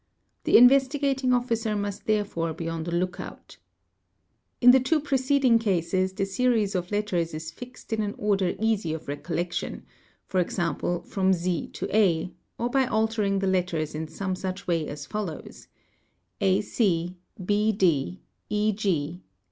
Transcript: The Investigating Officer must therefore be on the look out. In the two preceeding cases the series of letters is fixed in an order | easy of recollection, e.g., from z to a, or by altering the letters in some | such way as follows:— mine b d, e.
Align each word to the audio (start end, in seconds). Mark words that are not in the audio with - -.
The 0.45 0.57
Investigating 0.57 1.31
Officer 1.31 1.75
must 1.75 2.07
therefore 2.07 2.53
be 2.53 2.67
on 2.67 2.85
the 2.85 2.91
look 2.91 3.19
out. 3.19 3.57
In 4.59 4.71
the 4.71 4.79
two 4.79 4.99
preceeding 4.99 5.59
cases 5.59 6.11
the 6.13 6.25
series 6.25 6.73
of 6.73 6.89
letters 6.89 7.35
is 7.35 7.51
fixed 7.51 7.93
in 7.93 8.01
an 8.01 8.15
order 8.17 8.55
| 8.57 8.59
easy 8.59 8.93
of 8.93 9.07
recollection, 9.07 9.85
e.g., 10.33 10.53
from 11.05 11.33
z 11.33 11.67
to 11.67 11.95
a, 11.95 12.31
or 12.57 12.71
by 12.71 12.87
altering 12.87 13.37
the 13.37 13.45
letters 13.45 13.93
in 13.93 14.07
some 14.07 14.35
| 14.35 14.35
such 14.35 14.65
way 14.65 14.87
as 14.87 15.05
follows:— 15.05 15.67
mine 16.41 17.15
b 17.45 17.71
d, 17.71 18.21
e. 18.49 19.19